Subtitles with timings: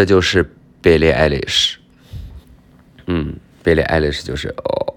[0.00, 0.50] 这就是
[0.82, 1.74] Billie Eilish。
[3.04, 4.96] 嗯，Billie Eilish 就是哦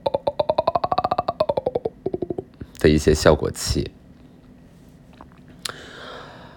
[2.80, 3.92] 的一些效果器。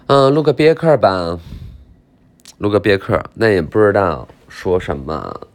[0.05, 1.37] 嗯，录个别克吧，
[2.59, 5.49] 录个别克，那也不知道说什么，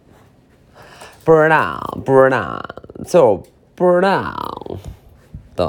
[1.24, 2.62] 不知道，不知道，
[3.06, 3.42] 就
[3.74, 4.78] 不知道，
[5.56, 5.66] 对。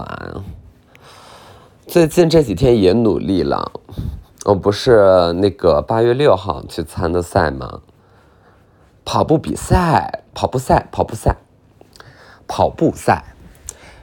[1.88, 3.72] 最近这几天也努力了，
[4.46, 7.80] 我不是那个八月六号去参的赛吗？
[9.06, 11.38] 跑步比赛，跑步赛，跑步赛，
[12.46, 13.36] 跑步赛。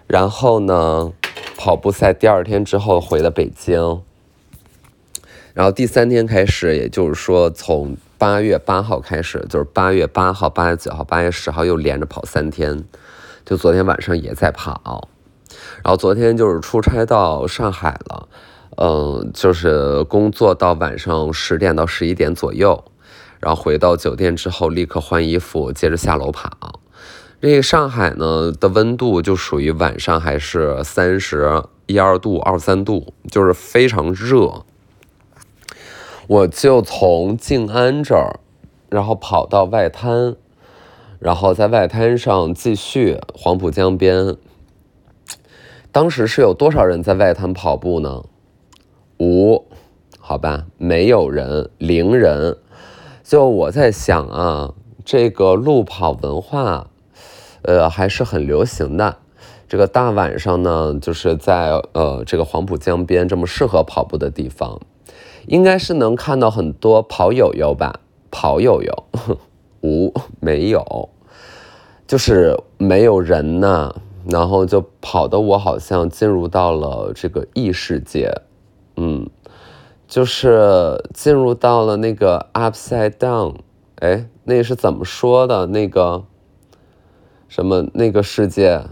[0.07, 1.13] 然后呢，
[1.59, 4.03] 跑步赛第二天之后回了北京。
[5.53, 12.83] 然后第三天开始，也就是说从八月八号开始，就是八月八号、八月九号、八月十号又连着跑三天。
[13.45, 15.09] 就昨天晚上也在跑。
[15.83, 18.29] 然后昨天就是出差到上海了，
[18.83, 22.83] 嗯，就是工作到晚上十点到十一点左右，
[23.39, 26.81] 然后回到酒店之后立刻换衣服，接着下楼跑。
[27.43, 34.65] 这个上海呢的温度就属于晚上还是三十一二度、二三度，就是非常热。
[36.27, 38.41] 我就从静安这儿，
[38.89, 40.37] 然后跑到外滩，
[41.19, 44.39] 然后在外滩上继续黄浦江边。
[45.93, 48.23] 当时是有多少人在外滩跑步呢？
[49.21, 49.67] 五，
[50.19, 52.57] 好吧，没有人，零人。
[53.23, 54.73] 就我在想啊，
[55.05, 56.89] 这个路跑文化，
[57.61, 59.19] 呃，还是很流行的。
[59.69, 64.81] 这个大晚上呢，就是在呃这个黄浦江边这么适合跑步的地方，
[65.47, 68.01] 应该是能看到很多跑友友吧？
[68.31, 69.05] 跑友友，
[69.83, 71.11] 五没有，
[72.07, 73.95] 就是没有人呢。
[74.29, 78.31] 然后就跑的我好像进入到了这个异世界，
[78.97, 79.29] 嗯，
[80.07, 83.57] 就是进入到了那个 upside down，
[83.97, 85.67] 哎，那是怎么说的？
[85.67, 86.25] 那个
[87.49, 88.83] 什么那个世界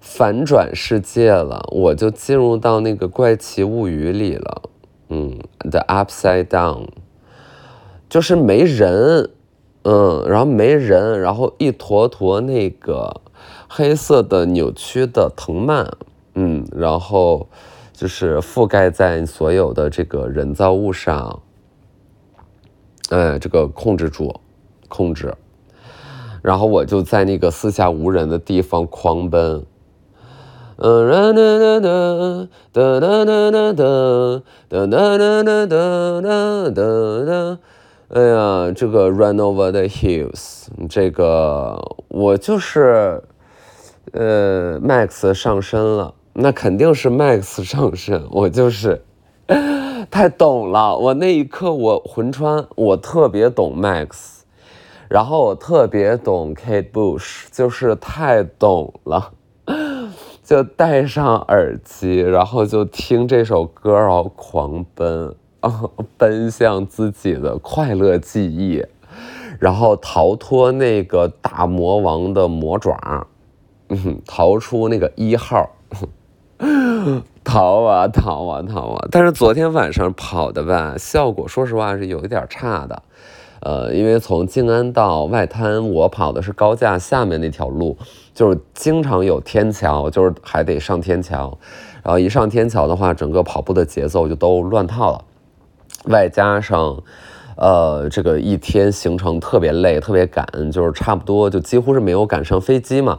[0.00, 4.62] 反转世界了，我就进入到那个怪奇物语里了，
[5.08, 6.88] 嗯，the upside down，
[8.08, 9.30] 就是没人，
[9.82, 13.20] 嗯，然后没人，然后一坨坨那个。
[13.70, 15.92] 黑色的扭曲的藤蔓，
[16.34, 17.48] 嗯，然后
[17.98, 21.42] 就是覆盖在所有的这个人造物上，
[23.10, 24.32] 哎，这个控制住，
[24.88, 25.34] 控制，
[26.40, 29.66] 然后我就在那个四下无人的地方狂奔，
[30.76, 36.80] 嗯，哒哒哒哒哒哒哒哒哒哒哒哒哒哒
[37.26, 37.58] 哒，
[38.10, 43.20] 哎呀，这个 run over the hills，这个我就是。
[44.12, 48.24] 呃，Max 上身了，那肯定是 Max 上身。
[48.30, 49.02] 我就是
[50.08, 54.42] 太懂了，我那一刻我魂穿，我特别懂 Max，
[55.08, 59.32] 然后我特别懂 Kate Bush，就是太懂了，
[60.44, 68.84] 就戴上耳机，然后就听这首歌，然后狂奔啊，奔向自己的快乐记忆，
[69.58, 73.26] 然后逃脱那个大魔王的魔爪。
[73.88, 75.66] 嗯，逃出那个一号，
[77.44, 79.08] 逃啊逃啊逃啊！
[79.10, 83.02] 但是昨天晚上跑的吧，效果说实话是有一点差的。
[83.60, 87.96] 呃，因为从静安到外滩，我跑的是高架下面那条路，
[88.32, 91.58] 就是经常有天桥，就是还得上天桥。
[92.04, 95.24] 然后一上天桥的话，整个跑步的节奏就都乱套了。
[96.04, 97.02] 外加上，
[97.56, 103.18] 呃，这个一天行程特别累，特别赶，就是差不多就几乎是没有赶上飞机嘛。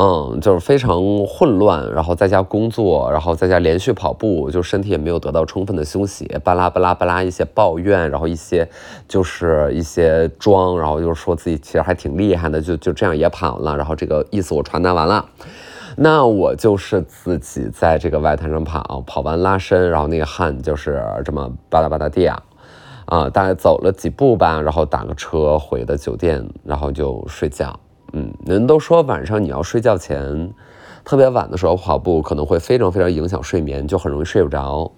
[0.00, 8.68] 嗯，就是非常混乱，然后在家工作，然后在家连续跑步，就身体也没有得到充分的休息，巴拉巴拉巴拉一些抱怨，然后一些
[9.08, 15.28] 就是一些装，然后就是说自己其实还挺厉害的，就就这样也跑了，然后这个意思我传达完了，
[15.96, 22.40] 那我就是自己在这个外滩上跑，跑完拉伸，然后那个汗就是这么吧嗒吧嗒掉，
[23.06, 27.76] 啊，大概走了几步吧，然后打个车回的酒店，然后就睡觉。
[28.12, 30.52] 嗯，人都说晚上你要睡觉前，
[31.04, 34.90] 特别晚的时候跑步可能会非常非常影响睡眠，就很容易睡不着。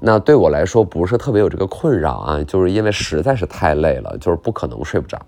[0.00, 5.18] 那对我来说不是特别有这个困扰啊，就是因为实在是太累了，就是不可能睡不着。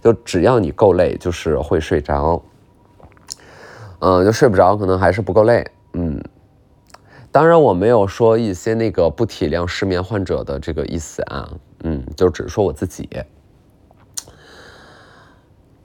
[0.00, 2.40] 就只要你够累，就是会睡着。
[3.98, 5.66] 嗯，就睡不着，可能还是不够累。
[5.94, 6.22] 嗯，
[7.32, 11.50] 当然我没有说一些那个不体谅失眠患者的这个意思啊。
[11.82, 13.08] 嗯，就只是说我自己。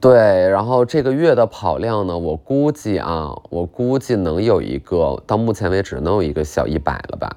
[0.02, 7.32] 对，然后这个月的跑量呢，我估计啊，我估计能有一个，到目前为止能有一个小一百了吧，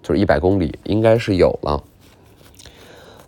[0.00, 1.82] 就是一百公里应该是有了。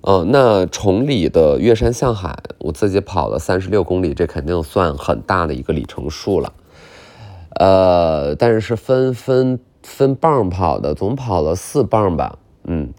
[0.03, 6.53] 嗯，那崇礼的岳山向海，我自己跑了三十六公里，这肯定算很大的一个里程数了。
[7.57, 12.39] 呃，但是是分分分棒跑的，总跑了四棒吧。
[12.63, 12.93] 嗯，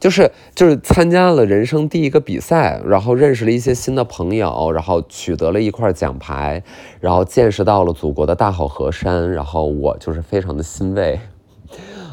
[0.00, 6.64] 就是就是参加了人生第一个比赛，然后认识了一些新的朋友，然后取得了一块奖牌，
[6.98, 11.20] 然后见识到了祖国的大好河山，然后我就是非常的欣慰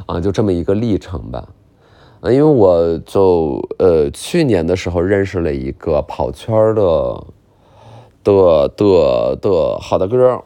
[0.05, 1.47] 啊，就这么一个历程吧。
[2.23, 7.23] 因为我就呃去年的时候认识了一个跑圈的
[8.23, 10.43] 的的的好大哥，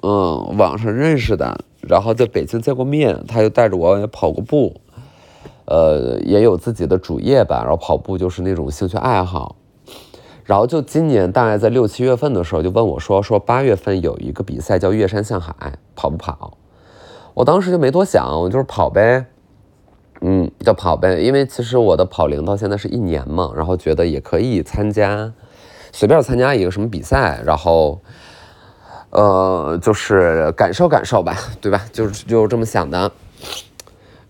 [0.00, 4.80] 嗯，网上认识的，然后在北京见过面，他又带着我也跑过步，
[5.70, 9.56] 呃，也有自己的主业吧，然后跑步就是那种兴趣爱好，
[10.44, 15.54] 然后就今年大概在六七月份的时候就问我说说八月份有一个比赛叫岳山向海，
[15.94, 16.56] 跑不跑？
[17.34, 19.26] 我当时就没多想，我就是跑呗。
[20.22, 25.32] 嗯，就跑呗，因为其实我的跑龄到现在是一年嘛，然后觉得也可以参加，
[25.92, 28.00] 随便参加一个什么比赛，然后，
[29.10, 31.84] 呃，就是感受感受吧，对吧？
[31.92, 33.12] 就是就这么想的。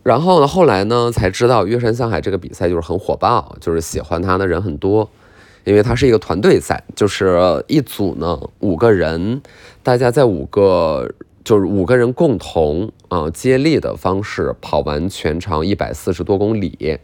[0.02, 5.10] 然后呢，后来呢才知道月山向海这个比赛就是很火爆，就是喜欢他的人很多，
[5.64, 9.42] 因为它是一个团队赛，就是一组呢五个人，
[9.82, 11.10] 大家在五个。
[11.44, 16.98] 就是五个人共同啊接力的方式跑完全长一百四十多公里，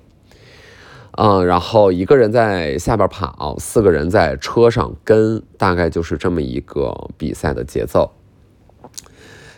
[1.13, 8.13] 嗯，然后一个人在下边跑，四个人在车上跟，大概就是这么一个比赛的节奏。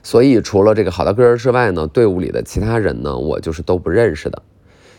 [0.06, 4.41] 所以除了这个好大哥之外呢，队伍里的其他人呢，我就是都不认识的。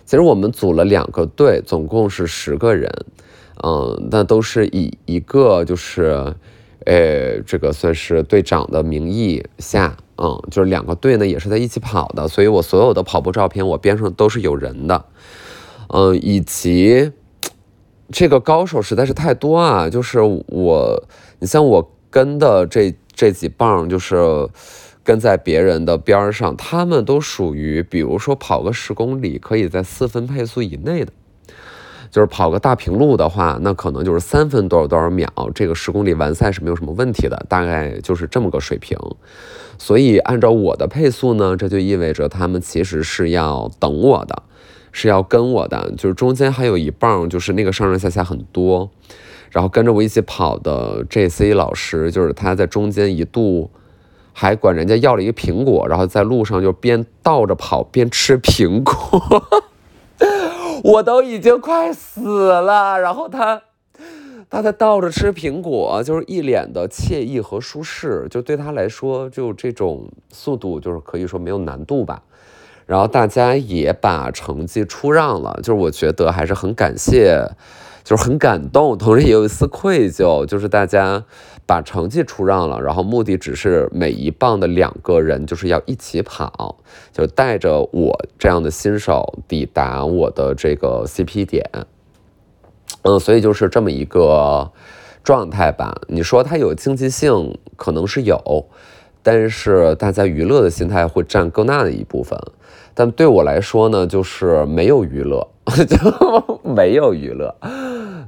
[0.04, 2.92] 其实我们组了两个队，总共是十个人，
[3.63, 6.36] 嗯，那都是以一个就是。
[6.86, 15.03] 呃，这个算是队长的名义下，嗯，就是两个队呢也是在一起跑的，所以我所有的跑步照片我边上都是有人的，
[15.89, 17.12] 嗯，以及
[18.10, 21.03] 这个高手实在是太多啊，就是我，
[21.39, 24.48] 你像我跟的这这几棒，就是
[25.07, 31.13] 跟在别人的边儿上，他们都属于，比如说跑个十公里可以在四分配速以内的。
[32.12, 38.98] 就是跑个大平路的话，那可能就是三分多少多少秒，这个十公里完赛是没有什么问题的，大概就是这么个水平。
[39.77, 44.44] 所以按照我的配速呢，这就意味着他们其实是要等我的，
[44.92, 48.89] 是要跟我的，就是中间还有一棒，就是那个上上下下很多，
[49.51, 53.69] 然后跟着我一起跑的 J.C 老师，就是他在中间一度
[54.39, 59.44] 还管人家要了一个苹果，然后在路上就边倒着跑边吃苹果。
[60.84, 63.63] 我都已经快死了，然后他，
[64.48, 72.22] 他在倒着吃苹果，就是一脸的惬意和舒适，就对他来说，就这种速度就是可以说没有难度吧。
[72.86, 77.44] 然后大家也把成绩出让了，就是我觉得还是很感谢，
[78.04, 81.24] 就是很感动，同时也有一丝愧疚，就是大家。
[81.67, 86.77] 把成绩出让了，然后目的只是每一棒的两个人就是要一起跑，
[87.11, 91.69] 就带着我这样的新手抵达我的这个 CP 点。
[93.01, 94.71] 嗯，所以就是这么一个
[95.25, 95.93] 状态吧。
[96.07, 98.65] 你说它有竞技性，可能是有，
[99.21, 102.39] 但是大家娱乐的心态会占更大的一部分。
[102.93, 105.45] 但对我来说呢，就是没有娱乐，
[105.86, 107.53] 就没有娱乐，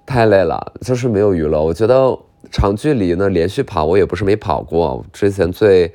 [0.05, 1.63] 太累了，就是没有娱乐。
[1.63, 2.19] 我觉得。
[2.51, 5.93] 长距离呢，连续跑我也不是没跑过，之前最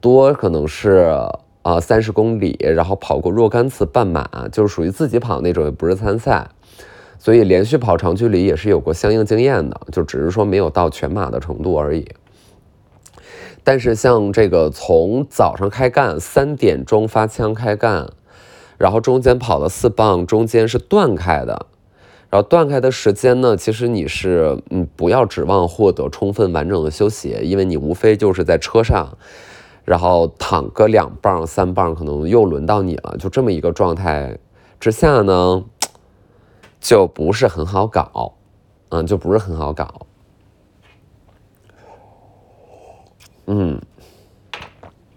[0.00, 1.16] 多可能是
[1.62, 6.48] 啊三十公里，然后跑过若干次半马，就是属于自己跑那种，也不是参赛，
[7.18, 12.06] 所以连续跑长距离也是有过相应经验的，就只是说没有到全马的程度而已。
[13.62, 18.10] 但是像这个从早上开干，三点钟发枪开干，
[18.76, 21.66] 然后中间跑了四棒，中间是断开的。
[22.30, 29.18] 然后断开的时间呢，其实你是嗯不要指望获得充分完整的休息，因为你无非就是在车上，
[29.84, 34.38] 然后躺个两棒三棒，可能又轮到你了，就这么一个状态
[34.78, 35.64] 之下呢，
[36.80, 38.34] 就不是很好搞，
[38.90, 40.06] 嗯，就不是很好搞，
[43.46, 43.80] 嗯，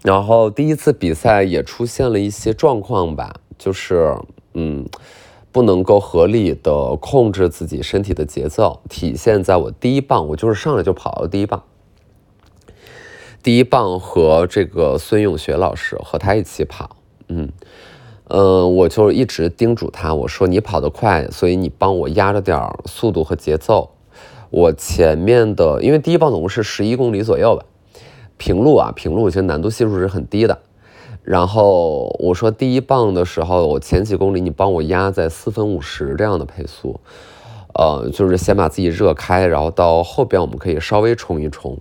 [0.02, 4.16] 然后第一次比赛也出现了一些状况吧，就是
[4.54, 4.84] 嗯。
[5.54, 11.62] 不能够合理的控制自己身体的节奏，体现在我第一棒，我就是上来就跑了第一棒。
[13.40, 16.96] 第一棒和这个孙永学老师和他一起跑，
[17.28, 17.52] 嗯，
[18.26, 23.90] 呃，我就一直叮嘱他，我说你跑得快，所以你帮我压着点速度和节奏。
[24.50, 27.64] 我前面的，因为第一棒总共是十一公里左右吧，
[28.38, 30.58] 平路啊，平路其实难度系数是很低的。
[31.24, 37.00] 然后我说第一棒的时候，我前几公里你帮我压在四分五十这样的配速，
[37.72, 41.78] 呃，就是先把自己热开，然后到后边我们可以稍微冲一冲。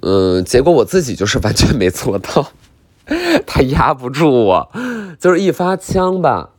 [0.00, 2.48] 嗯，结果我自己就是完全没做到，
[3.46, 4.70] 他压不住我，
[5.20, 6.52] 就是一发枪吧，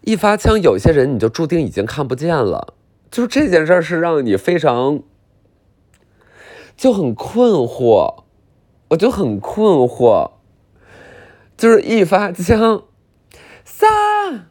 [0.00, 2.74] 一发枪，有些人你就注定已经看不见了，
[3.08, 5.00] 就是这件事是让你非常
[6.76, 8.24] 就很困惑，
[8.88, 10.32] 我就很困惑。
[11.58, 12.84] 就是一发枪，
[13.64, 14.46] 三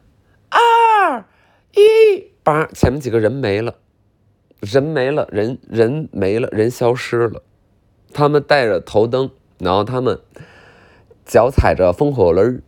[0.50, 1.24] 二
[1.74, 3.76] 一，叭，前面几个人没了，
[4.60, 7.42] 人没了，人人没了，人消失了。
[8.12, 10.20] 他们带着头灯，然后他们
[11.24, 12.62] 脚踩着风火轮，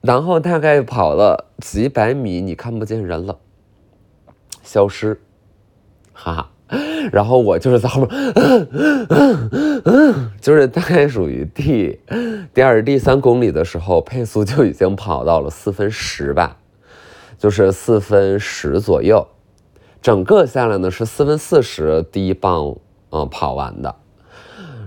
[0.00, 3.40] 然后大概跑了几百米，你看不见人了，
[4.62, 5.20] 消失，
[6.14, 6.51] 哈哈。
[7.12, 8.34] 然后我就是在后面，
[10.40, 11.98] 就是大概属于第
[12.54, 16.56] 第二、第三公里的时候，配速就已经跑到了四分十吧，
[17.38, 19.26] 就是四分十左右，
[20.00, 22.74] 整个下来呢是四分四十第一棒，
[23.10, 23.94] 嗯，跑完的。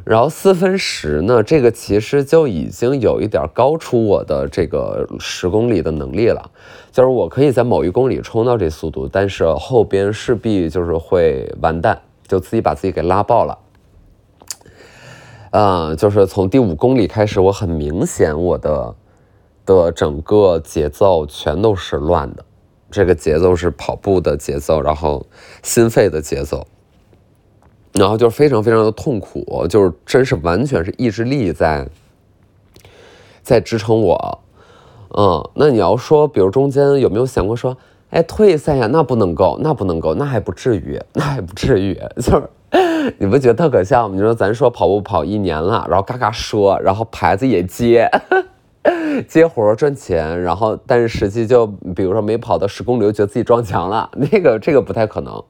[0.06, 6.52] 然后四分十呢，这个其实就已经有一点高出我的这个十公里的能力了，
[6.92, 13.58] 就是我可以在某一公里冲到这速度，但是后边势必就是会完蛋，就自己把自己给拉爆了。
[15.50, 18.96] 嗯，就是从第五公里开始，我很明显我的
[19.66, 22.46] 的整个节奏全都是乱的，
[22.92, 25.26] 这个节奏是跑步的节奏，然后
[25.64, 26.68] 心肺的节奏。
[27.98, 31.88] 然后就非常非常的痛苦，就是真是完全是意志力在
[33.42, 34.40] 在支撑我，
[35.18, 37.78] 嗯，那你要说，比如中间有没有想过说，
[38.10, 38.88] 哎，退赛呀？
[38.92, 42.50] 那不能够，那不能够，那还不至于，那还不至于， 就是
[43.18, 44.16] 你不觉得特可笑吗？
[44.16, 48.10] 你说咱说跑步跑一年了，然后嘎嘎说，然后牌子也接，
[49.28, 55.42] 接活赚钱，然后但是实际就比如说没跑到十公里，觉得自己撞墙了，那个这个不太可能，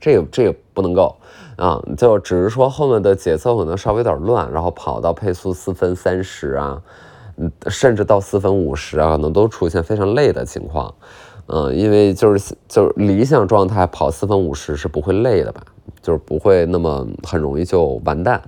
[0.00, 1.14] 这个这个不能够。
[1.56, 6.82] 啊，就只是说后面的节奏可能稍微有点乱，然后跑到配速四分三十啊，
[7.36, 10.94] 嗯，甚至到四分五十啊，可能都出现非常累的情况。
[11.48, 15.60] 嗯，因为就是就是理想状态跑四分五十是不会累的吧，
[16.00, 18.40] 就是不会那么很容易就完蛋，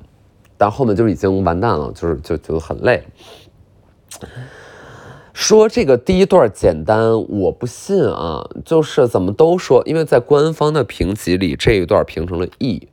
[0.57, 3.05] 但后面就已经完蛋了，就是就就很累。
[5.33, 12.89] 说这个第一段简单，我不信啊，就是怎么都说，因为在官方的评级里，这一段评成了 E。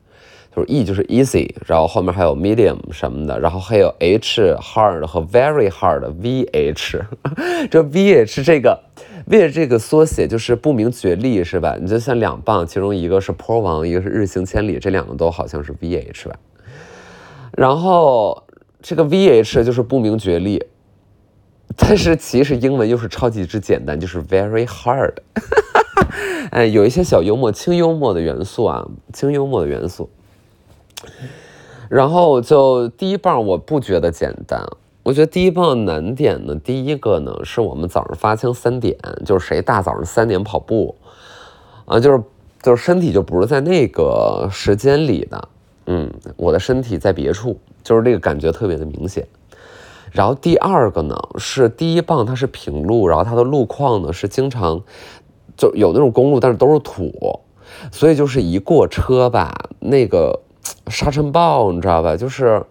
[0.52, 7.00] 就是 E 就是 easy，然后后面还有 medium 什么的，然后还有 H hard 和 very hard VH，
[7.70, 8.76] 这 VH 这个
[9.28, 11.76] VH 这个缩写就是不明觉厉是吧？
[11.80, 16.34] 你就像两棒，其中一个是坡王，一个是日行千里，这两个都好像是 VH 吧？
[17.52, 18.42] 然后
[18.82, 20.60] 这个 VH 就是不明觉厉，
[21.80, 25.14] 但是其实英文又是超级之简单，就是 very hard，
[26.52, 30.08] 哎，有一些小幽默、轻幽默的元素啊，轻幽默的元素。
[31.88, 34.62] 然后就第一棒，我不觉得简单。
[35.02, 40.94] 我觉得第一棒难点呢，第一个呢是我们早上发枪三点，就是谁大早上三点跑步
[41.86, 42.22] 啊，就是
[42.62, 45.48] 就是身体就不是在那个时间里的，
[45.86, 49.26] 嗯，我的身体在别处，就是这个感觉特别的明显。
[50.10, 54.82] 然后第二个呢是第一棒它是平路，然后它的路况呢是经常
[55.56, 57.40] 就有那种公路，但是都是土，
[57.90, 60.40] 所以就是一过车吧，那个。
[60.88, 62.16] 沙尘暴，你知道吧？
[62.16, 62.64] 就是，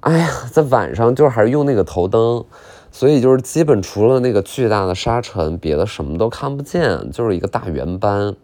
[0.00, 2.44] 哎呀，在晚上就是还是用那个头灯，
[2.90, 8.34] 所以就是基本除了那个巨大的沙尘，别的什么都看不见，就是一个大圆斑。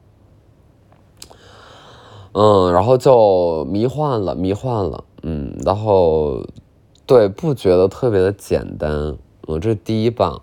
[2.32, 6.46] 嗯，然后就迷幻了，迷幻了，嗯，然后
[7.08, 9.16] 对，不觉得特别的简单。
[9.48, 10.42] 嗯，这是第一棒，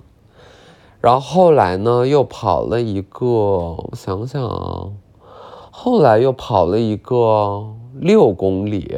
[1.00, 4.90] 然后后来呢，又跑了一个，我想想啊，
[5.72, 7.72] 后来又跑了一个。
[7.98, 8.94] 六公里，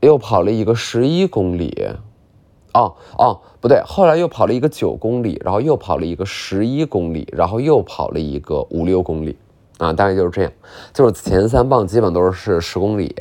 [0.00, 1.88] 又跑了一个十一公里，
[2.74, 9.38] 哦哦，不对，后来又跑了一个九公里，然后又跑了一个十一公里，然后又跑了一个五六公里，
[9.78, 10.52] 啊，大概就是这样，
[10.92, 13.16] 就是前三棒基本都是十公里，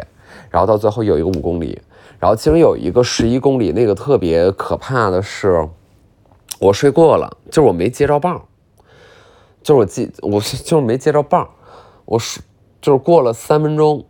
[0.49, 1.81] 然后到最后有一个五公里，
[2.23, 5.67] 然后其中有一个十一公里，那个特别可怕的是，
[6.57, 8.41] 我睡过了，就是我没接着棒，
[9.61, 11.49] 就是我记，我就是没接着棒，
[12.05, 12.41] 我睡。
[12.81, 14.05] 就是过了三分钟，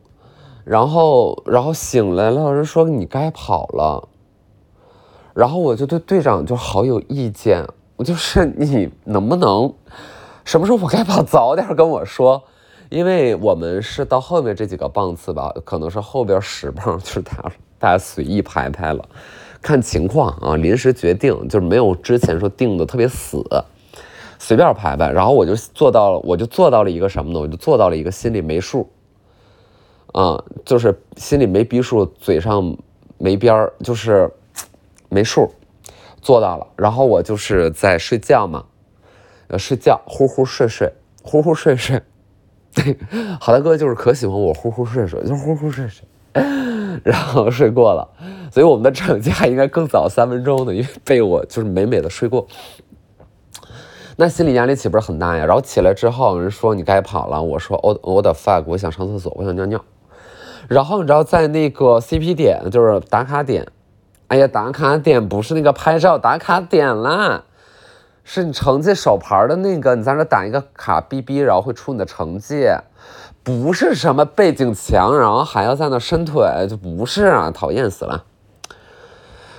[0.64, 4.08] 然后然后醒来了，人说你该跑了，
[5.34, 7.66] 然后我就对队长就好有意见，
[7.96, 9.74] 我就是你能不能
[10.46, 12.44] 什么时候我该跑早点跟我说，
[12.94, 19.04] 因为我们是到后面这几个棒次吧，可能是后边十棒就是大大家随意排排了，
[19.64, 23.44] 看情况啊，临时决定，就是没有之前说定的特别死，
[24.38, 25.12] 随便排排。
[25.12, 27.40] 然后我就做到了，我就做到了一个什么呢？
[27.40, 28.88] 我就做到了一个心里没数，
[30.12, 32.78] 啊，就是心里没逼数，嘴上
[33.18, 34.32] 没边儿，就是
[35.10, 35.52] 没数，
[36.22, 36.68] 做到了。
[36.76, 38.64] 然后我就是在睡觉嘛，
[39.48, 42.00] 呃，睡觉，呼呼睡睡，呼呼睡睡。
[42.76, 42.98] 对，
[43.40, 46.06] 好大哥就是可喜欢我呼呼睡睡，就呼呼睡睡。
[47.04, 48.08] 然后睡过了，
[48.52, 52.48] 所以我们的成绩还应该更早三分钟呢，因为被我就是美美的睡过。
[54.16, 55.46] 那心理压力岂不是很大呀？
[55.46, 59.84] 然后起来之后，人说你该跑了，我说我我的 fuck，我想上厕所，我想尿尿。
[60.68, 63.68] 然后你知道在那个 CP 点，就是打卡点，
[64.28, 67.44] 哎呀，打卡点不是那个拍照打卡点啦，
[68.24, 72.68] 是你成绩手牌的那个，你在那打一个卡哔哔，然后会出你的成绩。
[73.44, 78.24] 不是什么背景墙，然后还要在那伸腿，就不是啊，讨厌死了。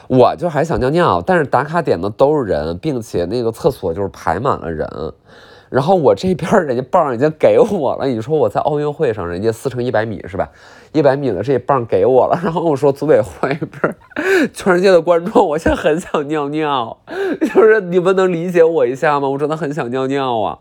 [0.06, 4.88] 我就还想尿尿，但是打卡点的都是人，并且那个厕所就是排满了人。
[5.68, 10.48] 然后我这边人家棒已经给我了，你说我在奥运会上，人家四乘一百米是吧？
[10.94, 13.94] 一百米的这一棒给我了，然后我说组委会不是
[14.52, 16.96] 全世界的观众，我现在很想尿尿，
[17.40, 19.28] 就是你们能理解我一下吗？
[19.28, 20.58] 我真的很想尿尿啊，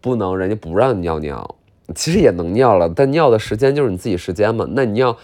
[0.00, 1.54] 不能，人家不让你尿尿。
[1.94, 4.66] 其实也能尿了，但尿的时间就是你自己时间嘛。
[4.70, 5.16] 那你要，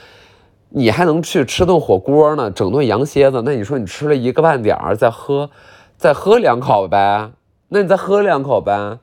[0.69, 3.43] 你还能去吃顿火锅呢，整顿羊蝎子。
[3.45, 5.51] 那你说你吃了一个半点儿，再喝，
[5.97, 7.33] 再喝两口呗。
[7.69, 8.99] 那你再喝两口呗，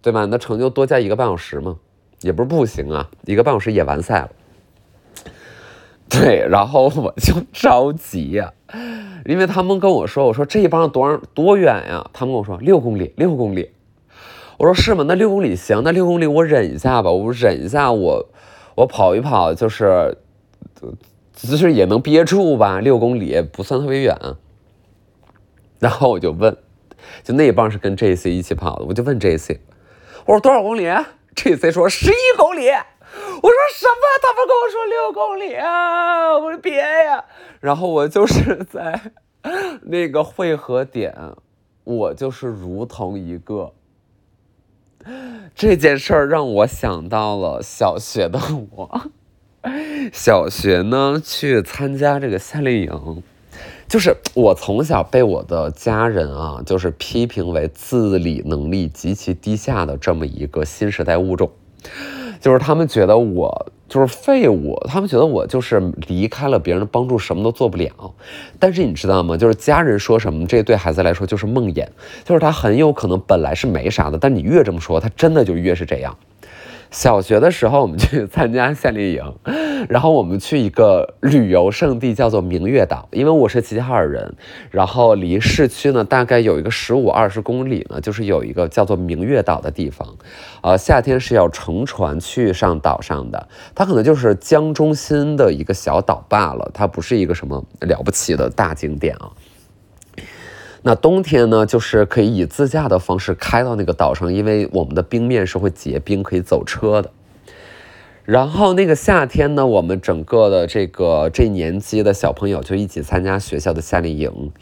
[0.00, 0.24] 对吧？
[0.26, 1.76] 那成就多加一个半小时嘛，
[2.20, 3.08] 也不是不行啊。
[3.24, 4.30] 一个半小时也完赛了。
[6.10, 8.52] 对，然后我就着急呀，
[9.26, 12.08] 因为他们跟我说，我说这一帮多少多远呀？
[12.14, 13.70] 他们跟我说六公里，六公里。
[14.56, 15.04] 我说是吗？
[15.06, 18.28] 那六公里行，那六公里我忍一下吧，我忍一下，我
[18.74, 20.16] 我跑一跑，就是，
[21.34, 24.16] 就是也能憋住吧，六公里不算特别远。
[25.78, 26.56] 然后我就问，
[27.22, 29.60] 就那一棒是跟 J C 一起跑的，我就问 J C，
[30.26, 30.88] 我说多少公里
[31.36, 32.70] ？J C 说十一公里。
[33.40, 34.02] 我说什么？
[34.22, 36.36] 他们跟我说六公里啊！
[36.38, 37.24] 我说别呀。
[37.60, 39.12] 然后我就是在
[39.82, 41.14] 那个汇合点，
[41.84, 43.72] 我就是如同一个。
[45.54, 48.38] 这件事儿让我想到了小学的
[48.72, 49.10] 我。
[50.12, 53.22] 小学呢，去参加这个夏令营，
[53.88, 61.50] 就是我从小被我的家人啊，就是批评为自理能力极其低下的这么一个新时代物种，
[62.40, 63.72] 就是他们觉得我。
[63.88, 67.90] 就是废物，他们觉得我就是离开了别人的帮助，什么都做不了。
[68.58, 69.34] 但是你知道吗？
[69.34, 71.88] 就是家人说什么，这对孩子来说就是梦魇，
[72.22, 76.14] 就是他很有可能本来是没啥的，但你越这么说，他真的就越是这样。
[76.90, 79.34] 小学的时候，我们去参加夏令营，
[79.88, 83.06] 然后我们去一个旅游胜地，叫做明月岛。
[83.12, 84.34] 因为我是齐齐哈尔人，
[84.70, 90.16] 然后离市区呢大概有一个十五二十公里呢，就是有一个叫做明月岛的地方。
[90.62, 99.30] 呃，夏天是要乘船去上岛上的，它可能就是江中心的一个小岛罢了，它不是一个什么了不起的大景点啊。
[100.82, 107.10] 那冬天呢，就是可以以自驾的方式开到那个岛上，因为我们的冰面是会结冰，可以走车的。
[108.24, 114.52] 然后那个夏天呢，我们整个的这个这年级的小朋友就一起参加学校的夏令营。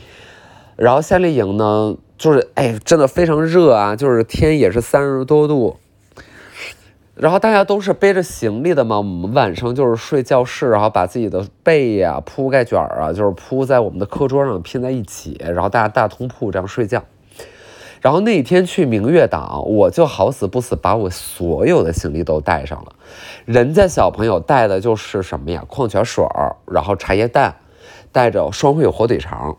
[0.76, 5.78] 然后夏令营呢，就是哎，真的非常热啊，就是天也是三十多度。
[7.16, 17.02] 然后大家都是背着行李的嘛，我们晚上就是睡教室，然后把自己的被呀、铺盖卷儿啊，就是铺在我们的课桌上拼在一起，然后大家大通铺这样睡觉。
[18.02, 22.92] 然后那天去明月岛，我就好死不死把我所有的行李都带上了，
[23.46, 25.64] 人家小朋友带的就是什么呀？
[25.66, 27.56] 矿泉水儿，然后茶叶蛋，
[28.12, 29.56] 带着双汇火腿肠，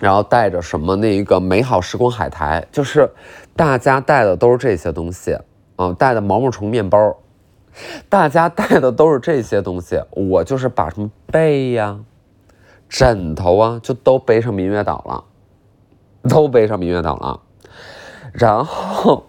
[0.00, 3.10] 然后带着什么那个美好时光海苔，就是
[3.54, 5.36] 大家带的都是这些东西。
[5.78, 7.16] 啊，带的毛毛虫面包，
[8.08, 12.00] 大家带的都是这些东西，我就是把什么被呀、
[12.88, 15.24] 枕头啊，就都背上明月岛了，
[16.28, 17.40] 都背上明月岛了，
[18.32, 19.26] 然后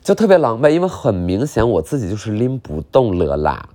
[0.00, 3.68] 就特别狼狈，因为很明显我自己就是拎不动了啦。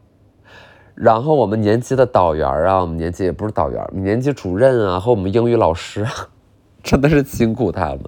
[0.95, 6.11] 然后我们年级的导员啊，我们年级也不是导员，年级主任啊和我们英语老师啊，
[6.81, 8.01] 真的是辛苦他们。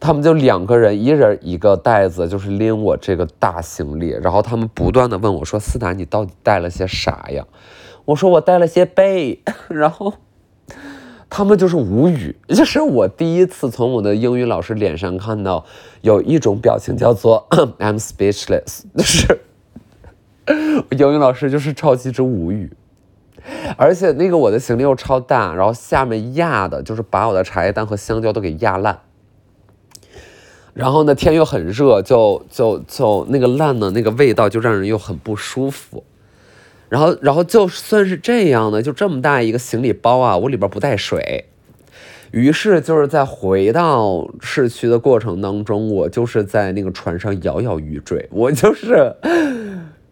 [0.00, 4.10] 他们就两个人，一人一个袋子，就是拎我这个大行李。
[4.10, 7.44] 然后他们不断的问我说：“思达，你到底带了些啥呀？”
[8.06, 9.42] 我说：“我带了些被。
[9.68, 10.14] ”然后
[11.28, 15.64] 他们就是无语，就是我第一次从我的英语老师脸上看到
[16.00, 17.48] 有一种表情叫做
[17.80, 19.40] “I'm speechless”，就是
[20.90, 22.72] 英语老师就是超级之无语。
[23.76, 29.00] 而且那个我的行李又超大，然后下面压的就是把我的茶叶蛋和香蕉都给压烂。
[30.78, 36.04] 然后呢，天又很热，就就就那个烂的那个味道就让人又很不舒服。
[36.88, 41.46] 然后，然后就算是这样呢，就这么大一个行李包啊，我里边不带水。
[42.30, 49.12] 于是就是在回到市区的过程当中，我就是在那个船上摇摇欲坠，我就是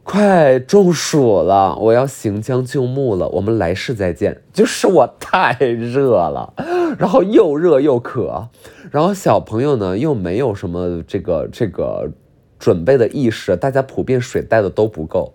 [0.06, 4.40] 快中暑了，我要行将就木了，我们来世再见。
[4.52, 6.54] 就是我太热了，
[6.96, 8.48] 然后又热又渴，
[8.92, 12.08] 然后小朋友呢又没有什么这个这个
[12.56, 15.34] 准备的意识，大家普遍水带的都不够，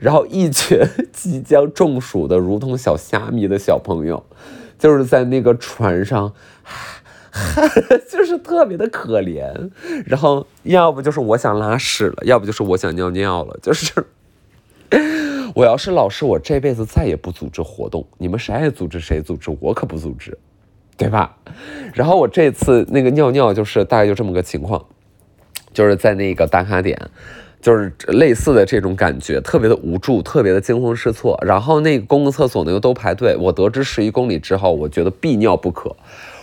[0.00, 0.80] 然后一群
[1.12, 4.24] 即将中暑的如同小虾米的小朋友。
[4.76, 6.32] 就是在那个船上，
[8.10, 9.70] 就是特别的可怜，
[10.06, 13.92] 然后要不就是我想拉屎了，要不就是我想尿尿了，就是
[15.54, 20.36] 我要是老师，我这辈子再也不组织活动，你们谁爱组织谁组织，我可不组织，
[20.96, 21.36] 对吧？
[21.94, 24.84] 然后我这次那个尿尿就是大概就这么个情况，
[25.72, 26.98] 就是在那个打卡点。
[27.60, 31.36] 就是类似的这种感觉，特别的无助，特别的惊慌失措。
[31.44, 33.36] 然后那个公共厕所呢又都排队。
[33.36, 35.96] 我得知十一公里之后，我觉得必尿不可。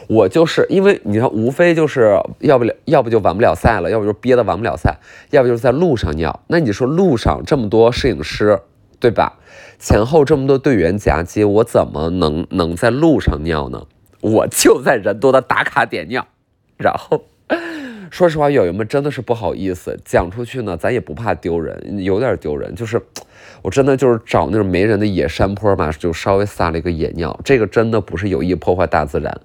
[0.07, 4.99] 我就是因为你看，无非就是要不了，要不就完不了赛了，要不就憋得完不了赛，
[5.31, 6.41] 要不就是在路上尿。
[6.47, 8.59] 那你说路上这么多摄影师，
[8.99, 9.39] 对吧？
[9.79, 13.83] 前后这么多队员夹击，我怎么能能在路上尿呢？
[14.21, 16.27] 我就在人多的打卡点尿，
[16.77, 17.23] 然后。
[18.09, 22.73] 说实话，友友们真的是不好意思讲出去呢，咱也不怕丢人，有点丢人。
[22.75, 23.01] 就是
[23.61, 27.37] 我真的就是找那种没人的野山坡嘛，就稍微撒了一个野尿。
[27.43, 29.35] 这个真的不是有意破坏大自然，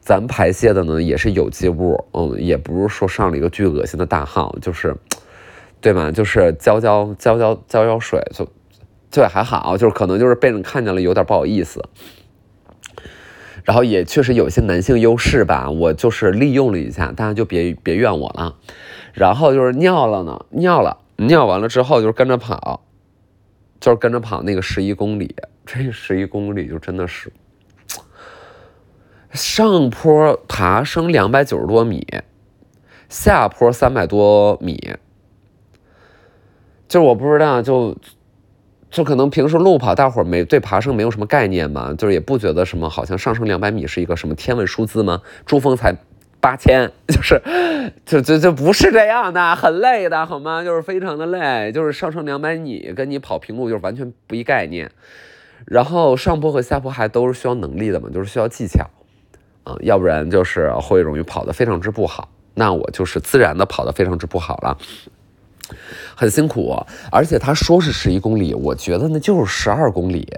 [0.00, 4.94] 咱排泄的呢也是有机物，嗯，也不是说上了一个巨恶心的大号，就是
[5.80, 6.10] 对吧？
[6.10, 8.48] 就是浇浇浇浇浇浇水，就
[9.10, 11.82] 就还好，就是可能就是被人看见了，有点不好意思。
[13.66, 18.54] 然后也确实有些男性优势吧，我就是利用了一下，大家就别别怨我了。
[19.12, 22.84] 然后就是尿了呢，尿了，尿完了之后就是跟着跑，
[23.80, 27.32] 就是跟着跑那个十一公里，这十一公里就真的是
[29.32, 32.06] 上坡爬升两百九十多米，
[33.08, 34.94] 下坡三百多米，
[36.86, 37.96] 就是我不知道就。
[38.90, 45.20] 就可能平时路跑，大伙儿没对爬升没有什么概念嘛，就是也不觉得什么，好像上升两百米是一个什么天文数字吗？
[45.44, 45.94] 珠峰才
[46.40, 47.42] 八千， 就是，
[48.06, 50.62] 就就就不是这样的，很累的好吗？
[50.62, 54.90] 就是非常的累，就是上升两百米跟你跑平路就是完全不一概念。
[55.66, 58.88] 然后上坡和下坡还都是需要能力的嘛，就是需要技巧，
[59.64, 62.28] 啊，要不然就是会容易跑得非常之不好。
[62.54, 64.78] 那我就是自然的跑得非常之不好了。
[66.14, 66.74] 很辛苦，
[67.10, 70.28] 而且他说是十一公里，我觉得那就是十二公里，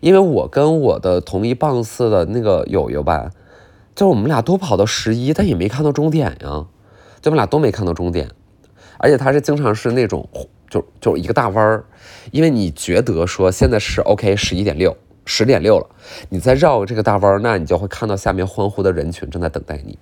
[0.00, 3.30] 因为我跟我的同一棒次的那个友友吧，
[3.94, 6.66] 就我们俩都跑到十一，但也没看到终点呀，
[7.20, 8.30] 就我们俩都没看到终点，
[8.98, 10.28] 而且他是经常是那种
[10.70, 11.84] 就就一个大弯儿，
[12.30, 15.86] 因为你觉得说现在是 OK 十一点六十点六了，
[16.28, 19.98] 你再绕这个大弯儿，那你就会看到下面欢呼的人群正在等待你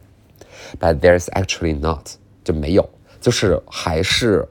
[0.78, 2.06] ，But there's actually not
[2.44, 2.88] 就没有，
[3.20, 4.46] 就是还是。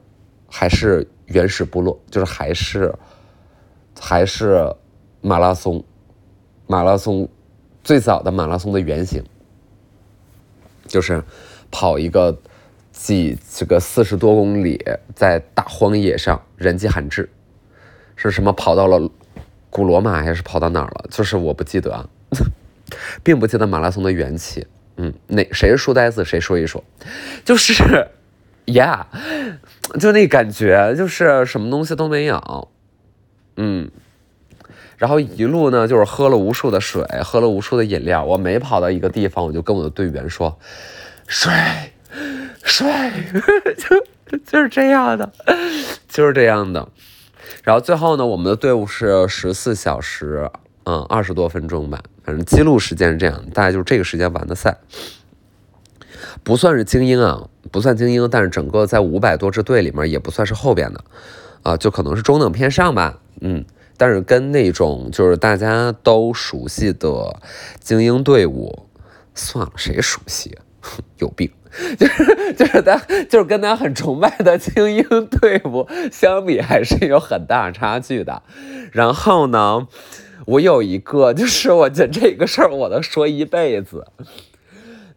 [0.48, 2.94] 还是原始部落，就是还是
[4.00, 4.74] 还是
[5.20, 5.82] 马拉松，
[6.66, 7.28] 马拉松
[7.82, 9.22] 最早的马拉松的原型，
[10.86, 11.22] 就是
[11.70, 12.38] 跑一个
[12.92, 14.82] 几这个四十多公里，
[15.14, 17.28] 在大荒野上，人迹罕至，
[18.14, 19.10] 是什么跑到了
[19.68, 21.06] 古罗马还是跑到哪儿了？
[21.10, 22.08] 就是我不记得，啊，
[23.22, 24.66] 并不记得马拉松的缘起。
[24.96, 26.24] 嗯，哪谁是书呆子？
[26.24, 26.82] 谁说一说？
[27.44, 27.74] 就是
[28.64, 29.04] ，Yeah。
[30.00, 32.68] 就那感觉，就是什么东西都没有，
[33.56, 33.90] 嗯，
[34.96, 38.24] 然后一路呢，就是喝了无数的水，喝了无数的饮料。
[38.24, 40.58] 我每跑到一个地方，我就跟我的队员说
[41.26, 41.52] ：“水，
[42.62, 42.86] 水。
[44.28, 45.32] ”就就是这样的，
[46.08, 46.88] 就是这样的。
[47.62, 50.50] 然后最后呢，我们的队伍是十四小时，
[50.84, 54.78] 嗯，二十多分钟吧，反正记录时间是这样，大概就是这个时间完的赛。
[56.42, 61.04] 不算是精英啊，不算精英，但是整个在五百多支队里面也不算是后边的，
[61.62, 63.64] 啊，就可能是中等偏上吧，嗯，
[63.96, 67.40] 但是跟那种就是大家都熟悉的
[67.80, 68.86] 精英队伍，
[69.34, 70.56] 算了，谁熟悉？
[71.18, 71.50] 有病，
[71.98, 72.96] 就是就是他
[73.28, 78.42] 就是跟他很崇拜的精英队伍相比，还是有很大差距的。
[78.92, 79.88] 然后呢，
[80.46, 84.06] 我有一个，就是我觉得这个事儿我能说一辈子，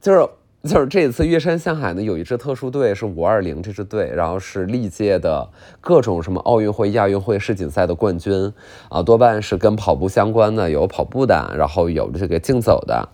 [0.01, 0.27] 就是。
[0.63, 5.47] 就是这次越山向海呢，有一支特殊队是五二零这支队，然后是历届的
[5.79, 8.53] 各种什么奥运会、亚运会、世锦赛的冠军
[8.89, 13.07] 啊，多半是跟跑步相关的，有跑步的，然后有这个竞走的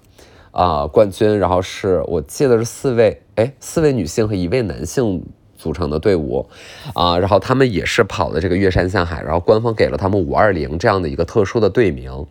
[0.49, 5.23] 啊冠军，然后是我记得是四位，哎，四位女性和一位男性
[5.55, 6.49] 组成的队伍
[6.95, 12.25] 啊，然后他们也是跑的这个越山向海，然后官方给了他们五二零这样的一个特殊的队名，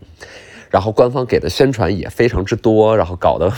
[0.71, 3.53] 然后官方给的宣传也非常之多，然后搞得。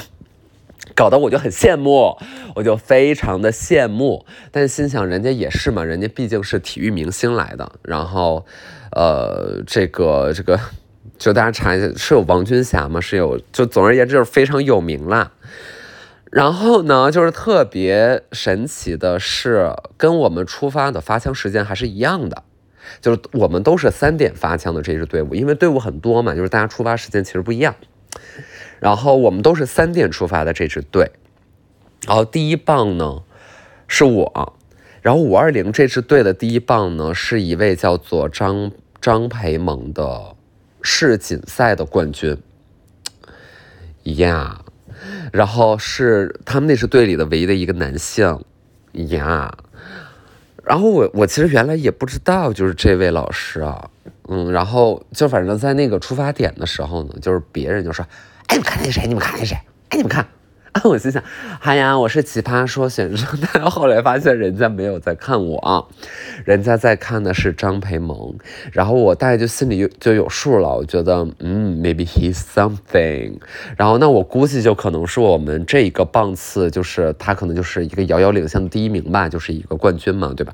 [0.97, 2.17] 搞得我就很羡慕，
[2.55, 8.47] 我就非常的羡慕，但心想人家也是嘛，人家毕竟是体育明星来的，然后，
[8.93, 10.59] 呃，这个这个，
[11.19, 12.99] 就大家查一下，是有王军霞吗？
[12.99, 15.33] 是有，就总而言之就是非常有名啦。
[16.33, 22.43] 然后呢，就是特别神奇的是，跟我们出发的发枪时间还是一样的，
[23.03, 27.75] 就是我们都是三点发枪的这支队伍，因为队伍很多嘛，就是大家出发时间其实不一样。
[28.79, 31.11] 然后我们都是三点出发的这支队，
[32.07, 33.23] 然后第一棒呢
[33.89, 34.55] 是我，
[35.01, 40.37] 然后五二零这支队的第一棒呢是一位叫做张张培萌的
[40.83, 42.37] 世锦赛的冠军，
[44.03, 44.61] 呀，
[45.33, 48.45] 然后是他们那支队里的唯一的一个男性，
[48.93, 49.57] 呀，
[50.63, 53.89] 然后我我其实原来也不知道就是这位老师啊，
[54.29, 58.07] 嗯，然后就反正在那个出发点的时候呢，就是别人就说。
[58.49, 59.07] 哎，你们看那谁？
[59.07, 59.55] 你们看那谁？
[59.89, 60.27] 哎，你们看
[60.73, 60.81] 啊！
[60.85, 61.23] 我心想，
[61.61, 65.83] 哎呀，我是奇葩说选手， 但后来发现人家没有在看我啊，
[66.45, 68.35] 人家在看的是张培萌。
[68.73, 73.39] 然后我大概就心里就有数了，我觉得，嗯，maybe he's something。
[73.77, 80.53] 然后那我估计就可能是我们这一个棒次，就是他可能就是一个遥遥领先的第一名吧，就是一个冠军嘛，对吧？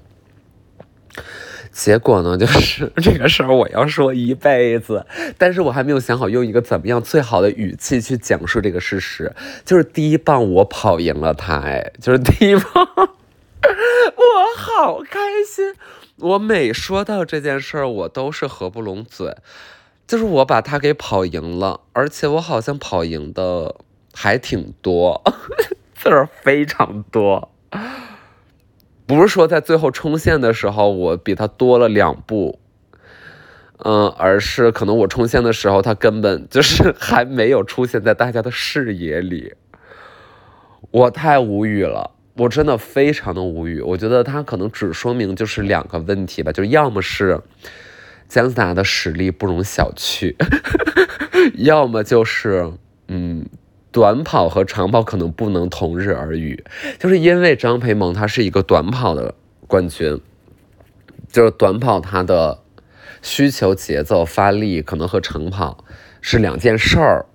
[1.72, 5.06] 结果呢，就是 这个事儿我要说一辈子，
[5.38, 9.34] 但是我还没有想好用一个怎么样最好的语气去讲述这个事实。
[9.64, 15.74] 就是第一棒我跑赢了他，哎，就是第一棒，我好开心。
[16.18, 19.34] 我每说到这件事儿，我都是合不拢嘴。
[20.06, 23.76] 就是我把他给跑赢了，而且我好像跑赢的
[24.12, 25.22] 还挺多，
[25.96, 27.50] 字儿非常多。
[29.14, 32.58] 不是说在最后冲线的时候我比他多了两步，
[33.78, 39.54] 嗯，而是可能我冲线的时候他根本就是还没有出现在大家的视野里。
[40.90, 43.80] 我太无语了，我真的非常的无语。
[43.80, 47.40] 我觉得他可能只说明就是两个问题吧，就要么是
[48.28, 50.34] 姜思达的实力不容小觑，
[51.56, 52.72] 要么就是
[53.08, 53.46] 嗯。
[53.92, 56.64] 短跑和长跑可能不能同日而语，
[56.98, 59.34] 就是因为张培萌他是一个短跑的
[59.66, 60.18] 冠军，
[61.30, 62.62] 就是短跑他的
[63.20, 65.84] 需求节奏发力可能和长跑
[66.22, 67.26] 是两件事儿，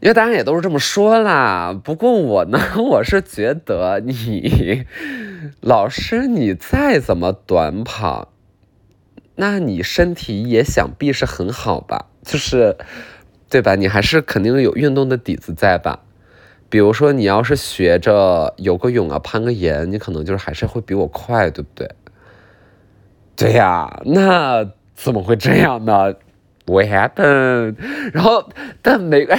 [0.00, 1.72] 因为大家也都是这么说啦。
[1.72, 4.84] 不过我呢， 我是觉得你
[5.62, 8.30] 老师你再怎么短跑，
[9.36, 12.76] 那你身体也想必是很好吧，就是。
[13.52, 13.74] 对吧？
[13.74, 16.00] 你还是肯定有运动的底子在吧？
[16.70, 21.86] 比如说，你要是学着游个泳啊、攀个岩，你可能就是还是会比我快，对不对？
[23.36, 26.14] 对呀，那怎么会这样呢
[26.64, 27.76] ？What happened？
[28.14, 28.48] 然后，
[28.80, 29.38] 但每个，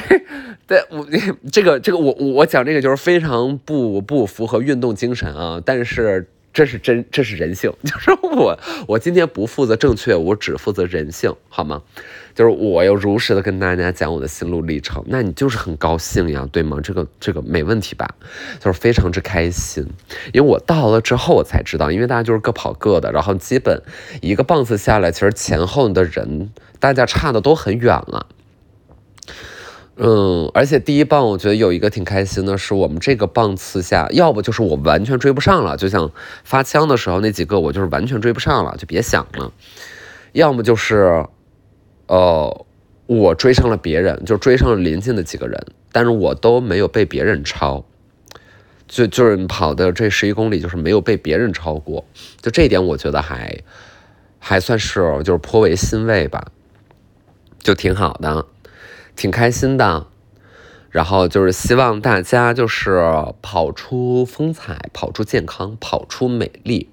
[0.68, 1.08] 对我
[1.52, 6.30] 这个这个我我讲这个就是非常不不符合运动精神啊，但是。
[6.54, 7.74] 这是真，这是人性。
[7.84, 8.56] 就是我，
[8.88, 11.82] 我今天不负责正确，我只负责人性，好吗？
[12.36, 16.80] 就是我要如实的跟大家讲我的心路历程，那你就是很高兴呀，对吗？
[16.82, 18.08] 这个这个没问题吧？
[18.60, 19.86] 就是非常之开心，
[20.34, 23.82] 因为我到了之后我才知道，因为大家就是各跑各的，然后基本
[24.22, 28.28] 一个棒次下来，其实前后的人大家差的都很远了。
[29.96, 36.10] 嗯，而且第一棒我觉得有一个挺开心的是，我们这个棒次下，要不就是我完全追不上了，就像
[36.44, 39.52] 发枪的时候那几个，我就是完全追不上了，就别想了；
[40.32, 41.28] 要么就是，
[42.14, 42.66] 呃，
[43.08, 47.84] 我追上了别人，就追上了临近的几个人，但是我都没有被别人超，
[48.88, 52.06] 就就是跑的这十一公里就是没有被别人超过，
[52.40, 53.58] 就这一点我觉得还
[54.38, 56.52] 还算是就是颇为欣慰吧，
[57.58, 58.46] 就挺好的。
[59.16, 60.06] 挺开心的，
[60.92, 63.02] 然后就是希望大家就是
[63.42, 66.90] 跑出风采，跑出健康，跑出美丽。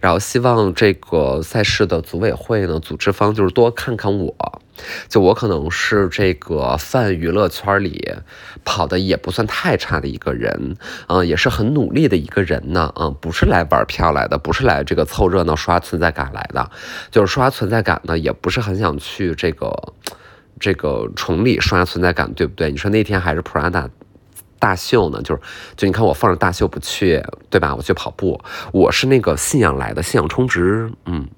[0.00, 4.34] 然后希望这个赛事的组委会呢，组织方就是多看看我，
[5.08, 8.12] 就我可能是这个泛娱乐圈里
[8.64, 10.76] 跑的也不算太差的一个人，
[11.08, 16.70] 嗯，也是很努力的一个人呢，嗯，不是来玩票来的，不是来这个凑热闹刷存在感来的，
[17.10, 19.72] 就是刷存在感呢，也不是很想去这个。
[20.60, 22.70] 这个崇礼刷存在感，对不对？
[22.70, 23.88] 你说那天还是 Prada
[24.64, 25.20] 大秀呢？
[25.20, 25.40] 就是
[25.76, 27.74] 就你看我放着大秀不去，对吧？
[27.76, 28.40] 我去跑步，
[28.72, 31.28] 我是那个信仰来的，信仰充值，嗯。